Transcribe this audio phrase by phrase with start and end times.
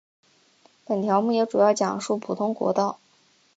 [0.83, 2.99] 本条目也主要讲述普通国道。